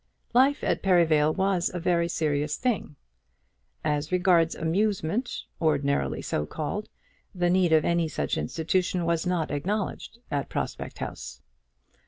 Life 0.33 0.63
at 0.63 0.81
Perivale 0.81 1.31
was 1.31 1.69
a 1.71 1.79
very 1.79 2.07
serious 2.07 2.57
thing. 2.57 2.95
As 3.83 4.11
regards 4.11 4.55
amusement, 4.55 5.43
ordinarily 5.61 6.23
so 6.23 6.47
called, 6.47 6.89
the 7.35 7.51
need 7.51 7.71
of 7.71 7.85
any 7.85 8.07
such 8.07 8.35
institution 8.35 9.05
was 9.05 9.27
not 9.27 9.51
acknowledged 9.51 10.17
at 10.31 10.49
Prospect 10.49 10.97
House. 10.97 11.43